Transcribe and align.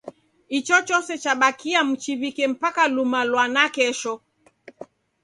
Ichochose 0.57 1.13
chabakiaa 1.23 1.87
mchiw'ike 1.89 2.43
mpaka 2.53 2.83
luma 2.95 3.19
lwa 3.31 3.45
nakesho. 3.55 4.13